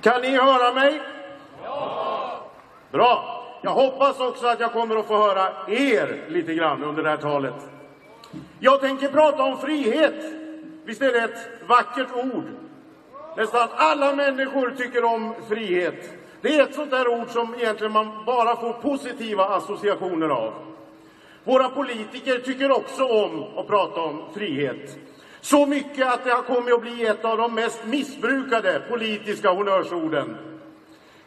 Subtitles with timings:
[0.00, 1.00] Kan ni höra mig?
[1.64, 2.50] Ja!
[2.90, 3.44] Bra.
[3.62, 7.16] Jag hoppas också att jag kommer att få höra er lite grann under det här
[7.16, 7.54] talet.
[8.58, 10.24] Jag tänker prata om frihet.
[10.84, 12.44] Visst är det ett vackert ord?
[13.38, 16.10] Nästan alla människor tycker om frihet.
[16.40, 20.52] Det är ett sånt där ord som egentligen man bara får positiva associationer av.
[21.44, 24.98] Våra politiker tycker också om att prata om frihet.
[25.40, 30.36] Så mycket att det har kommit att bli ett av de mest missbrukade politiska honnörsorden.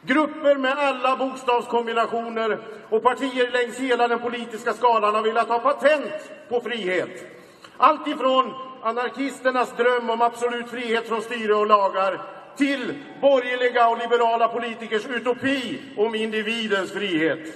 [0.01, 6.31] Grupper med alla bokstavskombinationer och partier längs hela den politiska skalan har velat ha patent
[6.49, 7.25] på frihet.
[7.77, 12.21] Allt ifrån anarkisternas dröm om absolut frihet från styre och lagar
[12.57, 17.55] till borgerliga och liberala politikers utopi om individens frihet.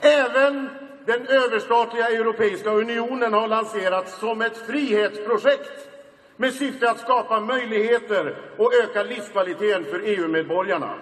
[0.00, 0.68] Även
[1.06, 5.88] den överstatliga Europeiska unionen har lanserats som ett frihetsprojekt
[6.36, 10.94] med syfte att skapa möjligheter och öka livskvaliteten för EU-medborgarna.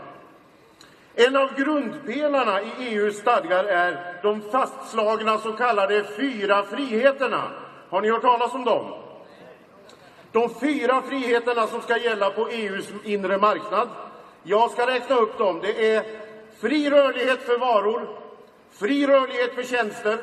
[1.14, 7.50] En av grundpelarna i EUs stadgar är de fastslagna så kallade fyra friheterna.
[7.90, 8.92] Har ni hört talas om dem?
[10.32, 13.88] De fyra friheterna som ska gälla på EUs inre marknad.
[14.42, 15.60] Jag ska räkna upp dem.
[15.62, 16.04] Det är
[16.60, 18.08] fri rörlighet för varor,
[18.70, 20.18] fri rörlighet för tjänster,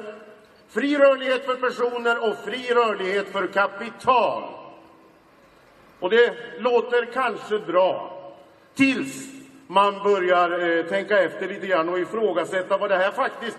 [0.69, 4.43] fri rörlighet för personer och fri rörlighet för kapital.
[5.99, 8.21] Och det låter kanske bra
[8.75, 9.27] tills
[9.67, 13.57] man börjar eh, tänka efter lite grann och ifrågasätta vad det här faktiskt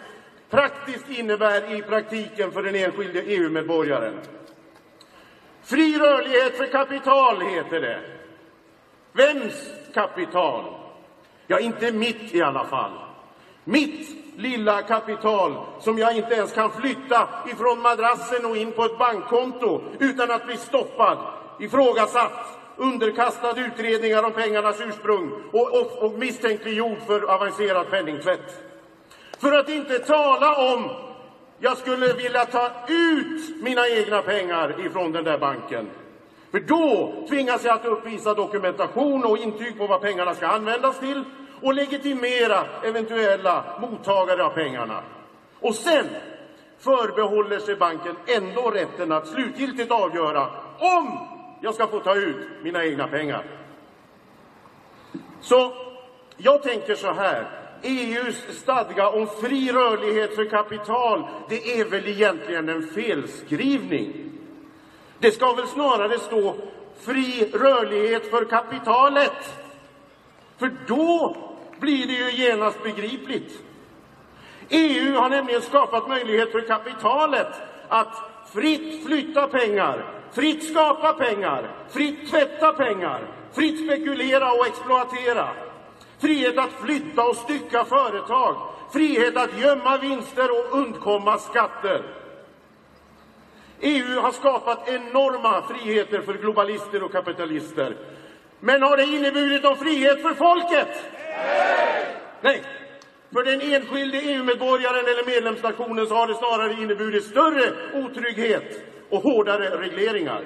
[0.51, 4.15] praktiskt innebär i praktiken för den enskilde EU-medborgaren.
[5.63, 8.01] Fri rörlighet för kapital heter det.
[9.13, 10.65] Vems kapital?
[11.47, 12.93] Ja, inte mitt i alla fall.
[13.65, 18.99] Mitt lilla kapital som jag inte ens kan flytta ifrån madrassen och in på ett
[18.99, 21.19] bankkonto utan att bli stoppad
[21.61, 28.68] ifrågasatt, underkastad utredningar om pengarnas ursprung och, och, och misstänkliggjord för avancerad penningtvätt.
[29.39, 30.91] För att inte tala om
[31.59, 35.91] jag skulle vilja ta ut mina egna pengar ifrån den där banken.
[36.51, 41.25] För då tvingas jag att uppvisa dokumentation och intyg på vad pengarna ska användas till
[41.63, 45.03] och legitimera eventuella mottagare av pengarna.
[45.61, 46.07] Och sen
[46.79, 50.47] förbehåller sig banken ändå rätten att slutgiltigt avgöra
[50.79, 51.29] om
[51.63, 53.45] jag ska få ta ut mina egna pengar.
[55.41, 55.73] Så
[56.37, 57.68] jag tänker så här.
[57.83, 64.13] EUs stadga om fri rörlighet för kapital, det är väl egentligen en felskrivning.
[65.19, 66.57] Det ska väl snarare stå
[67.01, 69.55] fri rörlighet för kapitalet.
[70.59, 71.37] För då
[71.81, 73.63] blir det ju genast begripligt.
[74.69, 77.53] EU har nämligen skapat möjlighet för kapitalet
[77.89, 78.15] att
[78.53, 83.21] fritt flytta pengar fritt skapa pengar, fritt tvätta pengar,
[83.53, 85.49] fritt spekulera och exploatera.
[86.19, 88.57] Frihet att flytta och stycka företag,
[88.93, 92.03] frihet att gömma vinster och undkomma skatter.
[93.81, 97.97] EU har skapat enorma friheter för globalister och kapitalister.
[98.61, 100.89] Men har det inneburit någon frihet för folket?
[101.23, 102.17] Nej!
[102.41, 102.63] Nej.
[103.33, 108.81] För den enskilde EU-medborgaren eller medlemsnationen så har det snarare inneburit större otrygghet
[109.11, 110.45] och hårdare regleringar.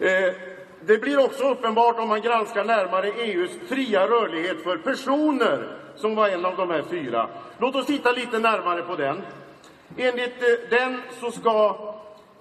[0.00, 0.34] Eh,
[0.80, 6.28] det blir också uppenbart om man granskar närmare EUs fria rörlighet för personer, som var
[6.28, 7.28] en av de här fyra.
[7.58, 9.22] Låt oss titta lite närmare på den.
[9.96, 11.78] Enligt eh, den så ska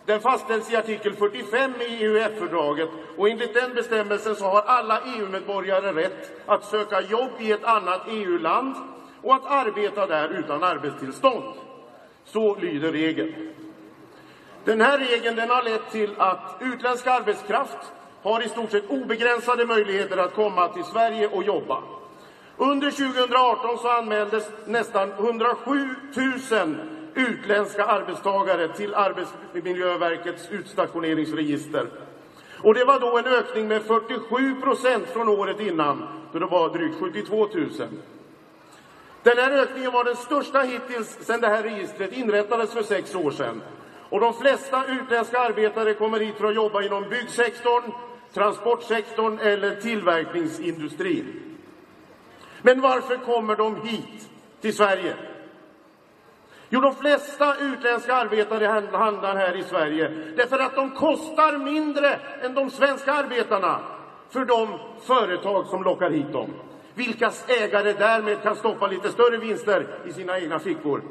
[0.06, 5.94] den fastställs i artikel 45 i EUF-fördraget och enligt den bestämmelsen så har alla EU-medborgare
[5.94, 8.76] rätt att söka jobb i ett annat EU-land
[9.22, 11.54] och att arbeta där utan arbetstillstånd.
[12.26, 13.54] Så lyder regeln.
[14.64, 17.94] Den här regeln den har lett till att utländsk arbetskraft
[18.26, 21.84] har i stort sett obegränsade möjligheter att komma till Sverige och jobba.
[22.58, 25.90] Under 2018 så anmäldes nästan 107
[26.52, 26.76] 000
[27.16, 31.88] utländska arbetstagare till Arbetsmiljöverkets utstationeringsregister.
[32.62, 36.70] Och det var då en ökning med 47 procent från året innan, då det var
[36.70, 37.70] drygt 72 000.
[39.24, 43.32] Den här ökningen var den största hittills sedan det här registret inrättades för sex år
[43.32, 43.62] sedan.
[44.10, 47.92] Och de flesta utländska arbetare kommer hit för att jobba inom byggsektorn,
[48.36, 51.56] transportsektorn eller tillverkningsindustrin.
[52.62, 54.30] Men varför kommer de hit
[54.62, 55.16] till Sverige?
[56.70, 58.66] Jo, de flesta utländska arbetare
[58.98, 63.80] handlar här i Sverige därför att de kostar mindre än de svenska arbetarna
[64.30, 66.54] för de företag som lockar hit dem.
[66.94, 71.02] Vilkas ägare därmed kan stoppa lite större vinster i sina egna fickor.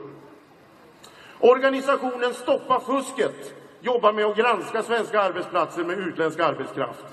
[1.41, 7.05] Organisationen Stoppa fusket jobbar med att granska svenska arbetsplatser med utländsk arbetskraft.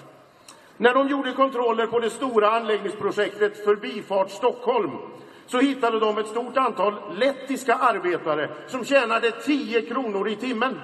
[0.78, 4.92] När de gjorde kontroller på det stora anläggningsprojektet Förbifart Stockholm
[5.48, 10.80] så hittade de ett stort antal lettiska arbetare som tjänade 10 kronor i timmen.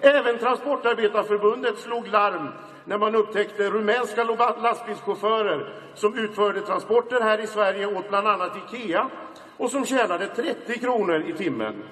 [0.00, 2.48] Även Transportarbetarförbundet slog larm
[2.84, 4.24] när man upptäckte rumänska
[4.62, 9.08] lastbilschaufförer som utförde transporter här i Sverige åt bland annat Ikea
[9.56, 11.82] och som tjänade 30 kronor i timmen.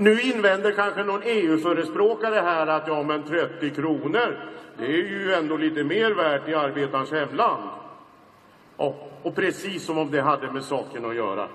[0.00, 4.38] Nu invänder kanske någon EU-förespråkare här att ja, men 30 kronor,
[4.78, 7.62] det är ju ändå lite mer värt i arbetarens hemland.
[8.76, 11.48] Och, och precis som om det hade med saken att göra.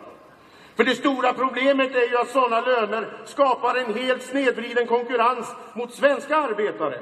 [0.75, 5.94] För det stora problemet är ju att sådana löner skapar en helt snedvriden konkurrens mot
[5.94, 7.00] svenska arbetare.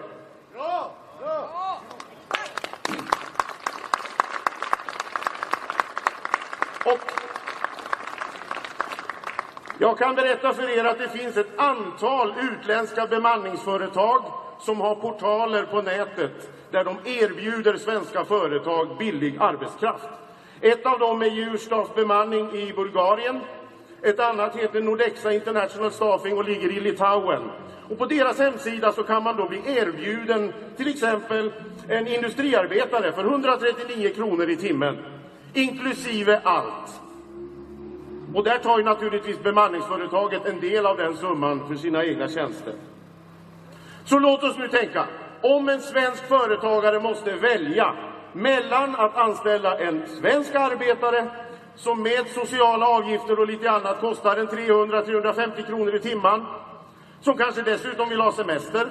[0.54, 0.92] Bra!
[1.20, 1.82] Bra!
[6.86, 7.21] Och
[9.82, 14.24] jag kan berätta för er att det finns ett antal utländska bemanningsföretag
[14.60, 20.10] som har portaler på nätet där de erbjuder svenska företag billig arbetskraft.
[20.62, 23.40] Ett av dem är Djurstas bemanning i Bulgarien.
[24.02, 27.42] Ett annat heter Nordexa International Staffing och ligger i Litauen.
[27.90, 31.52] Och på deras hemsida så kan man då bli erbjuden till exempel
[31.88, 34.98] en industriarbetare för 139 kronor i timmen,
[35.54, 37.02] inklusive allt.
[38.34, 42.74] Och där tar ju naturligtvis bemanningsföretaget en del av den summan för sina egna tjänster.
[44.06, 45.06] Så låt oss nu tänka,
[45.42, 47.94] om en svensk företagare måste välja
[48.34, 51.28] mellan att anställa en svensk arbetare
[51.76, 56.46] som med sociala avgifter och lite annat kostar en 300-350 kronor i timmen,
[57.22, 58.88] som kanske dessutom vill ha semester,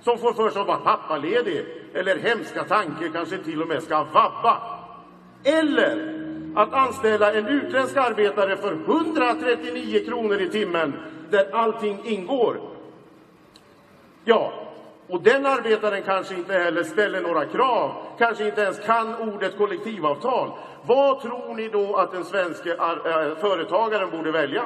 [0.00, 4.04] som får för sig att vara pappaledig, eller hemska tanke, kanske till och med ska
[4.04, 4.62] vabba.
[5.44, 6.17] Eller
[6.58, 10.92] att anställa en utländsk arbetare för 139 kronor i timmen,
[11.30, 12.60] där allting ingår.
[14.24, 14.52] Ja,
[15.08, 20.50] och den arbetaren kanske inte heller ställer några krav, kanske inte ens kan ordet kollektivavtal.
[20.86, 24.64] Vad tror ni då att den svenska äh, företagaren borde välja?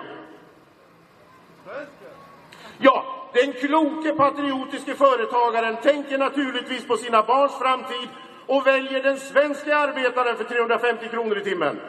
[2.78, 3.04] Ja,
[3.34, 8.08] den kloke patriotiske företagaren tänker naturligtvis på sina barns framtid
[8.52, 11.80] och väljer den svenska arbetaren för 350 kronor i timmen.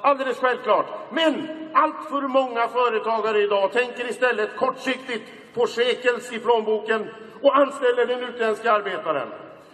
[0.00, 0.86] Alldeles självklart.
[1.10, 5.22] Men allt för många företagare idag tänker istället kortsiktigt
[5.54, 7.10] på shekels i plånboken
[7.42, 9.28] och anställer den utländska arbetaren.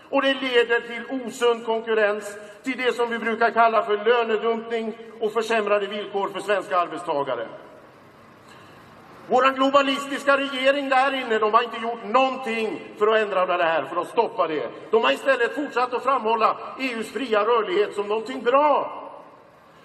[0.08, 5.32] Och det leder till osund konkurrens, till det som vi brukar kalla för lönedumpning och
[5.32, 7.48] försämrade villkor för svenska arbetstagare.
[9.30, 13.84] Vår globalistiska regering där inne, de har inte gjort någonting för att ändra det här,
[13.84, 14.70] för att stoppa det.
[14.90, 18.96] De har istället fortsatt att framhålla EUs fria rörlighet som någonting bra.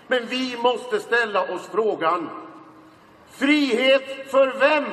[0.08, 2.30] Men vi måste ställa oss frågan,
[3.32, 4.86] frihet för vem?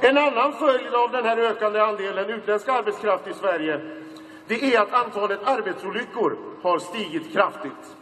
[0.00, 3.80] En annan följd av den här ökande andelen utländsk arbetskraft i Sverige,
[4.46, 7.96] det är att antalet arbetsolyckor har stigit kraftigt.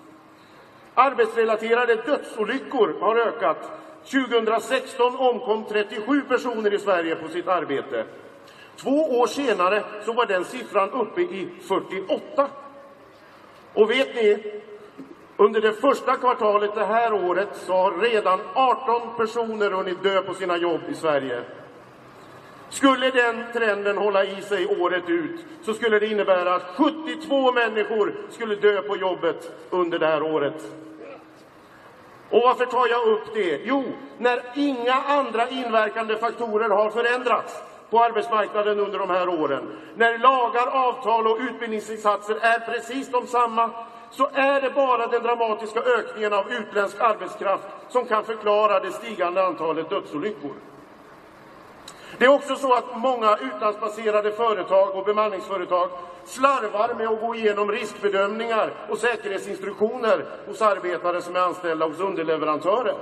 [0.95, 3.71] Arbetsrelaterade dödsolyckor har ökat.
[4.05, 8.05] 2016 omkom 37 personer i Sverige på sitt arbete.
[8.77, 12.49] Två år senare så var den siffran uppe i 48.
[13.75, 14.61] Och vet ni,
[15.37, 20.35] under det första kvartalet det här året så har redan 18 personer hunnit dö på
[20.35, 21.43] sina jobb i Sverige.
[22.71, 28.15] Skulle den trenden hålla i sig året ut så skulle det innebära att 72 människor
[28.31, 30.63] skulle dö på jobbet under det här året.
[32.31, 33.61] Och varför tar jag upp det?
[33.65, 33.85] Jo,
[34.19, 39.63] när inga andra inverkande faktorer har förändrats på arbetsmarknaden under de här åren.
[39.97, 43.71] När lagar, avtal och utbildningsinsatser är precis de samma
[44.11, 49.45] så är det bara den dramatiska ökningen av utländsk arbetskraft som kan förklara det stigande
[49.45, 50.55] antalet dödsolyckor.
[52.21, 55.91] Det är också så att många utlandsbaserade företag och bemanningsföretag
[56.25, 62.95] slarvar med att gå igenom riskbedömningar och säkerhetsinstruktioner hos arbetare som är anställda hos underleverantörer.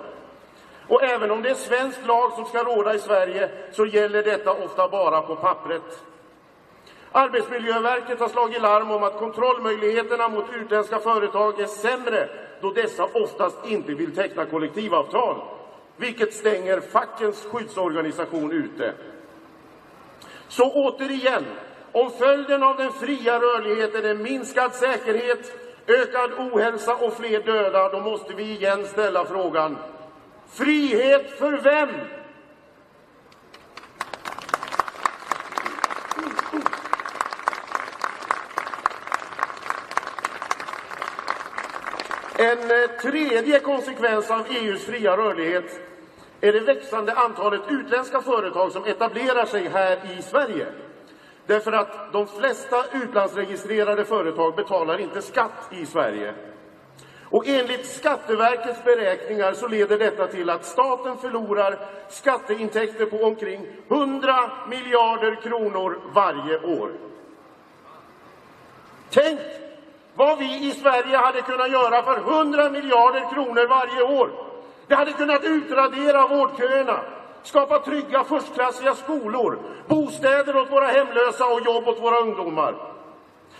[0.88, 4.52] Och även om det är svensk lag som ska råda i Sverige så gäller detta
[4.52, 6.02] ofta bara på pappret.
[7.12, 12.28] Arbetsmiljöverket har slagit larm om att kontrollmöjligheterna mot utländska företag är sämre
[12.60, 15.36] då dessa oftast inte vill teckna kollektivavtal
[15.98, 18.94] vilket stänger fackens skyddsorganisation ute.
[20.48, 21.44] Så återigen,
[21.92, 25.52] om följden av den fria rörligheten är minskad säkerhet,
[25.86, 29.78] ökad ohälsa och fler döda, då måste vi igen ställa frågan
[30.50, 31.88] Frihet för vem?
[42.38, 45.87] En eh, tredje konsekvens av EUs fria rörlighet
[46.40, 50.66] är det växande antalet utländska företag som etablerar sig här i Sverige.
[51.46, 56.34] Därför att de flesta utlandsregistrerade företag betalar inte skatt i Sverige.
[57.30, 61.78] Och enligt Skatteverkets beräkningar så leder detta till att staten förlorar
[62.08, 66.92] skatteintäkter på omkring 100 miljarder kronor varje år.
[69.10, 69.40] Tänk
[70.14, 74.47] vad vi i Sverige hade kunnat göra för 100 miljarder kronor varje år.
[74.88, 77.00] Det hade kunnat utradera vårdköerna,
[77.42, 82.74] skapa trygga förstklassiga skolor, bostäder åt våra hemlösa och jobb åt våra ungdomar.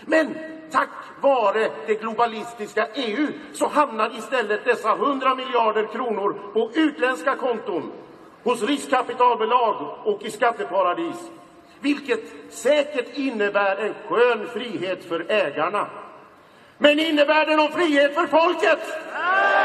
[0.00, 0.35] Men
[0.70, 0.88] tack
[1.20, 7.92] vare det globalistiska EU så hamnar istället dessa 100 miljarder kronor på utländska konton,
[8.42, 11.30] hos riskkapitalbolag och i skatteparadis.
[11.80, 12.20] Vilket
[12.50, 15.87] säkert innebär en skön frihet för ägarna.
[16.78, 18.78] Men innebär det någon frihet för folket?
[19.12, 19.57] Nej!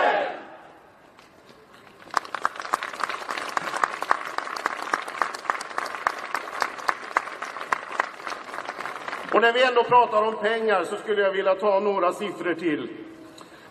[9.34, 12.90] Och när vi ändå pratar om pengar så skulle jag vilja ta några siffror till.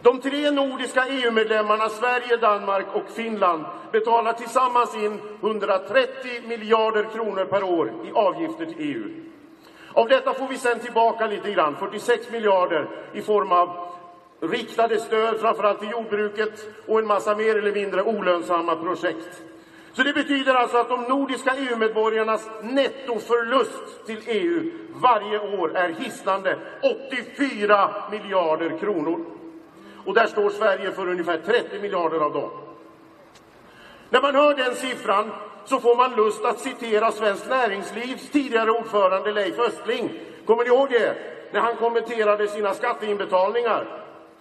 [0.03, 7.63] De tre nordiska EU-medlemmarna Sverige, Danmark och Finland betalar tillsammans in 130 miljarder kronor per
[7.63, 9.05] år i avgifter till EU.
[9.93, 13.93] Av detta får vi sen tillbaka lite grann, 46 miljarder i form av
[14.41, 16.53] riktade stöd, framförallt till jordbruket
[16.87, 19.43] och en massa mer eller mindre olönsamma projekt.
[19.93, 26.59] Så det betyder alltså att de nordiska EU-medborgarnas nettoförlust till EU varje år är hisnande
[27.11, 29.25] 84 miljarder kronor.
[30.07, 32.51] Och där står Sverige för ungefär 30 miljarder av dem.
[34.11, 35.31] När man hör den siffran
[35.65, 40.11] så får man lust att citera Svenskt Näringslivs tidigare ordförande Leif Östling.
[40.47, 41.17] Kommer ni ihåg det?
[41.53, 43.87] När han kommenterade sina skatteinbetalningar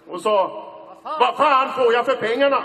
[0.08, 0.68] och sa
[1.02, 2.64] Vad fan får jag för pengarna?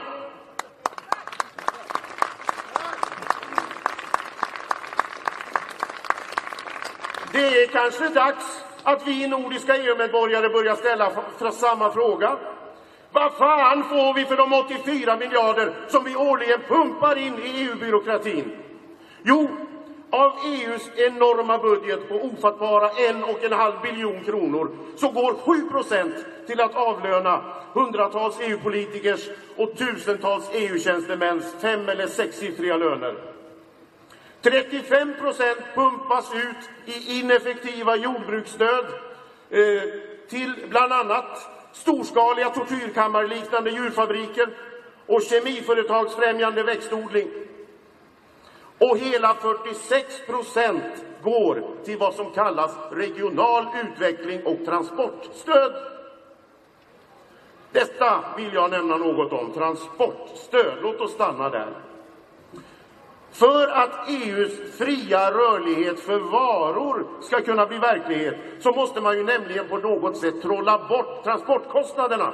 [7.38, 11.12] Det är kanske dags att vi nordiska EU-medborgare börjar ställa
[11.51, 12.38] samma fråga.
[13.12, 18.51] Vad fan får vi för de 84 miljarder som vi årligen pumpar in i EU-byråkratin?
[19.24, 19.50] Jo,
[20.10, 25.70] av EUs enorma budget på ofattbara en och en halv biljon kronor så går 7
[25.70, 26.15] procent
[26.48, 27.41] till att avlöna
[27.74, 33.37] hundratals EU-politikers och tusentals EU-tjänstemäns fem eller sexsiffriga löner.
[34.51, 38.86] 35 procent pumpas ut i ineffektiva jordbruksstöd
[39.50, 39.82] eh,
[40.30, 44.50] till bland annat storskaliga tortyrkammarliknande djurfabriker
[45.06, 47.27] och kemiföretagsfrämjande växtodling.
[48.80, 55.74] Och hela 46 procent går till vad som kallas regional utveckling och transportstöd.
[57.72, 60.74] Detta vill jag nämna något om, transportstöd.
[60.82, 61.87] Låt oss stanna där.
[63.39, 69.24] För att EUs fria rörlighet för varor ska kunna bli verklighet så måste man ju
[69.24, 72.34] nämligen på något sätt trolla bort transportkostnaderna.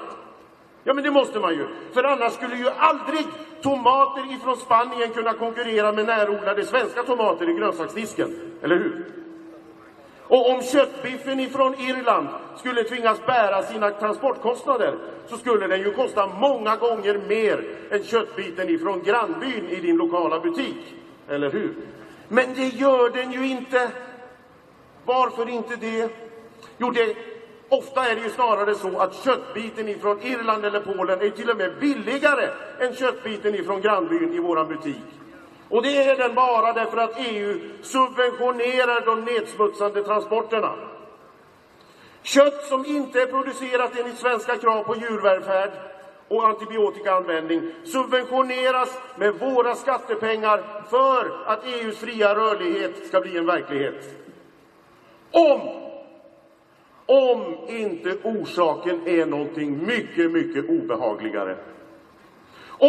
[0.83, 1.67] Ja, men det måste man ju.
[1.93, 3.25] För annars skulle ju aldrig
[3.61, 8.35] tomater ifrån Spanien kunna konkurrera med närodlade svenska tomater i grönsaksdisken.
[8.61, 9.22] Eller hur?
[10.27, 12.27] Och om köttbiffen ifrån Irland
[12.57, 14.95] skulle tvingas bära sina transportkostnader
[15.27, 20.39] så skulle den ju kosta många gånger mer än köttbiten ifrån grannbyn i din lokala
[20.39, 20.95] butik.
[21.29, 21.75] Eller hur?
[22.27, 23.91] Men det gör den ju inte.
[25.05, 26.09] Varför inte det?
[26.77, 27.15] Jo, det,
[27.69, 31.57] ofta är det ju snarare så att köttbiten ifrån Irland eller Polen är till och
[31.57, 32.49] med billigare
[32.79, 35.03] än köttbiten ifrån grannbyn i våran butik.
[35.73, 40.75] Och det är den bara därför att EU subventionerar de nedsmutsande transporterna.
[42.21, 45.71] Kött som inte är producerat enligt svenska krav på djurvälfärd
[46.27, 54.03] och antibiotikaanvändning subventioneras med våra skattepengar för att EUs fria rörlighet ska bli en verklighet.
[55.31, 55.61] Om,
[57.05, 61.72] om inte orsaken är någonting mycket, mycket obehagligare.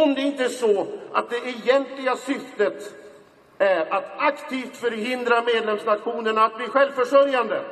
[0.02, 2.94] Om det inte är så att det egentliga syftet
[3.58, 7.62] är att aktivt förhindra medlemsnationerna att bli självförsörjande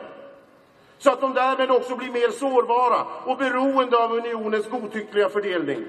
[0.98, 5.84] så att de därmed också blir mer sårbara och beroende av unionens godtyckliga fördelning.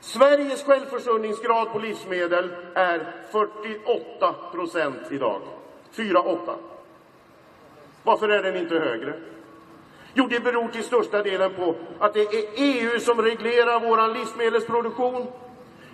[0.00, 5.40] Sveriges självförsörjningsgrad på livsmedel är 48 procent idag.
[5.94, 6.54] 4-8.
[8.02, 9.14] Varför är den inte högre?
[10.14, 15.26] Jo, det beror till största delen på att det är EU som reglerar vår livsmedelsproduktion.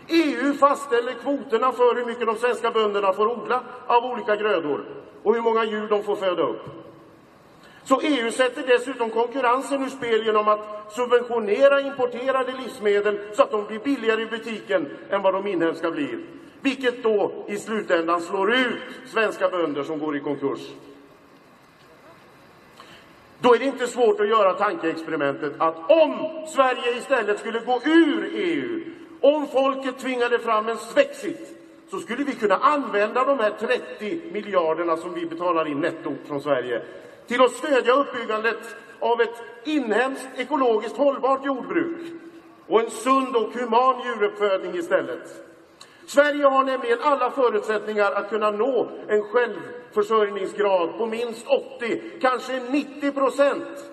[0.09, 4.85] EU fastställer kvoterna för hur mycket de svenska bönderna får odla av olika grödor
[5.23, 6.61] och hur många djur de får föda upp.
[7.85, 13.65] Så EU sätter dessutom konkurrensen ur spel genom att subventionera importerade livsmedel så att de
[13.67, 16.19] blir billigare i butiken än vad de inhemska blir.
[16.61, 20.61] Vilket då i slutändan slår ut svenska bönder som går i konkurs.
[23.41, 28.31] Då är det inte svårt att göra tankeexperimentet att om Sverige istället skulle gå ur
[28.35, 28.81] EU,
[29.21, 31.59] om folket tvingade fram en svexit,
[31.91, 36.41] så skulle vi kunna använda de här 30 miljarderna som vi betalar in netto från
[36.41, 36.83] Sverige
[37.27, 41.99] till att stödja uppbyggandet av ett inhemskt ekologiskt hållbart jordbruk
[42.67, 45.48] och en sund och human djuruppfödning istället.
[46.09, 53.13] Sverige har nämligen alla förutsättningar att kunna nå en självförsörjningsgrad på minst 80, kanske 90
[53.13, 53.91] procent.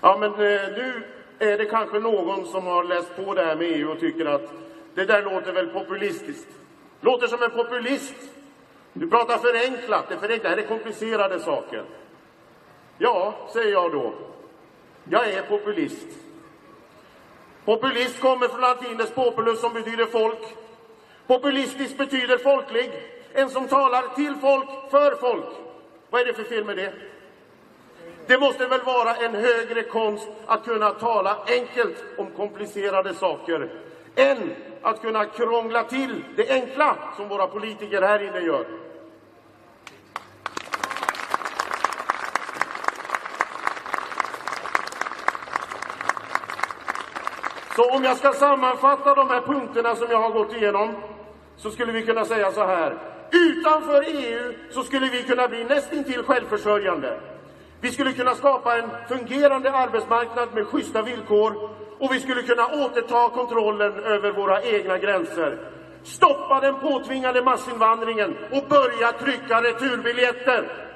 [0.00, 1.02] Ja, men eh, nu
[1.38, 4.52] är det kanske någon som har läst på det här med EU och tycker att
[4.94, 6.48] det där låter väl populistiskt.
[7.00, 8.14] Låter som en populist.
[8.92, 10.08] Du pratar förenklat.
[10.08, 10.42] Det, förenklat.
[10.42, 11.84] det här är komplicerade saker.
[12.98, 14.12] Ja, säger jag då.
[15.04, 16.08] Jag är populist.
[17.70, 20.38] Populist kommer från latinets populus som betyder folk.
[21.26, 22.90] Populistisk betyder folklig.
[23.32, 25.44] En som talar till folk, för folk.
[26.10, 26.92] Vad är det för fel med det?
[28.26, 33.70] Det måste väl vara en högre konst att kunna tala enkelt om komplicerade saker
[34.16, 38.64] än att kunna krångla till det enkla som våra politiker här inne gör.
[47.80, 50.94] Så om jag ska sammanfatta de här punkterna som jag har gått igenom
[51.56, 52.98] så skulle vi kunna säga så här.
[53.30, 57.20] Utanför EU så skulle vi kunna bli nästintill självförsörjande.
[57.80, 63.28] Vi skulle kunna skapa en fungerande arbetsmarknad med schyssta villkor och vi skulle kunna återta
[63.28, 65.58] kontrollen över våra egna gränser.
[66.02, 70.90] Stoppa den påtvingade massinvandringen och börja trycka returbiljetter.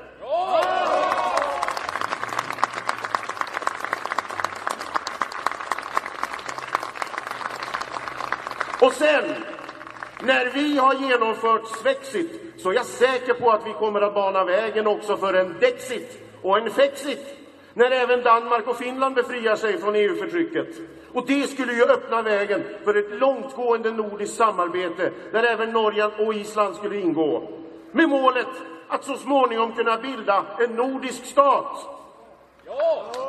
[8.84, 9.24] Och sen,
[10.22, 14.44] när vi har genomfört svexit, så är jag säker på att vi kommer att bana
[14.44, 17.36] vägen också för en dexit och en fexit
[17.74, 20.68] när även Danmark och Finland befriar sig från EU-förtrycket.
[21.12, 26.34] Och det skulle ju öppna vägen för ett långtgående nordiskt samarbete där även Norge och
[26.34, 27.48] Island skulle ingå.
[27.92, 28.46] Med målet
[28.88, 31.78] att så småningom kunna bilda en nordisk stat.
[32.66, 33.23] Ja!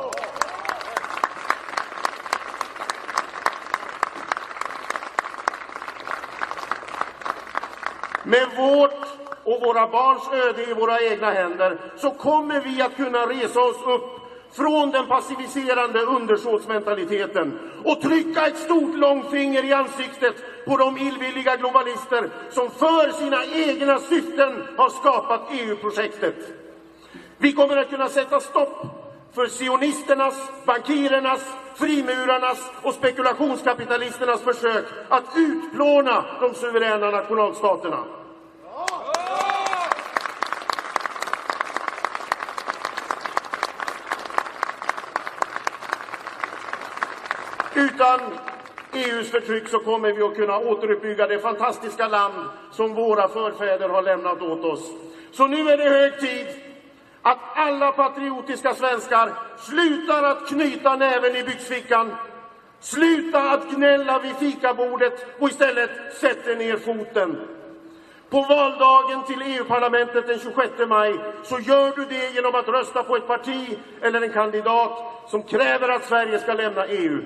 [8.26, 9.06] Med vårt
[9.44, 13.82] och våra barns öde i våra egna händer så kommer vi att kunna resa oss
[13.86, 20.36] upp från den passiviserande undersåtsmentaliteten och trycka ett stort långfinger i ansiktet
[20.66, 26.36] på de illvilliga globalister som för sina egna syften har skapat EU-projektet.
[27.38, 28.86] Vi kommer att kunna sätta stopp
[29.36, 30.36] för sionisternas,
[30.66, 31.42] bankirernas,
[31.76, 38.04] frimurarnas och spekulationskapitalisternas försök att utplåna de suveräna nationalstaterna.
[47.76, 48.20] Utan
[48.94, 54.02] EUs förtryck så kommer vi att kunna återuppbygga det fantastiska land som våra förfäder har
[54.02, 54.92] lämnat åt oss.
[55.32, 56.48] Så nu är det hög tid
[57.22, 62.16] att alla patriotiska svenskar slutar att knyta näven i byxfickan,
[62.80, 67.48] sluta att gnälla vid fikabordet och istället sätter ner foten.
[68.30, 73.16] På valdagen till EU-parlamentet den 26 maj så gör du det genom att rösta på
[73.16, 77.22] ett parti eller en kandidat som kräver att Sverige ska lämna EU.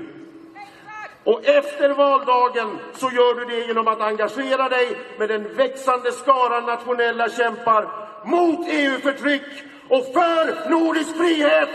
[1.23, 6.65] Och efter valdagen så gör du det genom att engagera dig med den växande skaran
[6.65, 7.87] nationella kämpar
[8.25, 11.69] mot EU-förtryck och för nordisk frihet!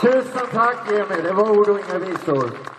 [0.00, 2.69] Tusen tack Emil, det var ord och inga visor.